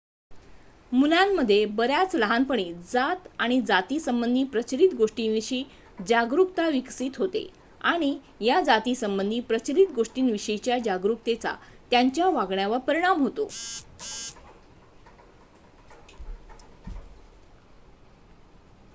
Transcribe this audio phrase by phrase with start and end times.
[0.91, 2.63] मुलांमध्ये बऱ्याच लहानपणी
[2.91, 5.63] जात आणि जातीसंबंधी प्रचलित गोष्टींविषयी
[6.07, 7.45] जागरुकता विकसित होते
[7.81, 8.17] आणि
[8.41, 11.55] या जातीसंबंधी प्रचलित गोष्टींविषयीच्या जागरूकतेचा
[11.91, 13.47] त्यांच्या वागण्यावर परिणाम होतो